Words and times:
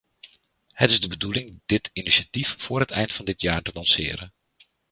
Het 0.71 0.91
is 0.91 0.99
de 0.99 1.07
bedoeling 1.07 1.61
dit 1.65 1.89
initiatief 1.93 2.55
voor 2.61 2.79
het 2.79 2.91
eind 2.91 3.13
van 3.13 3.25
dit 3.25 3.41
jaar 3.41 3.61
te 3.61 3.71
lanceren. 3.73 4.33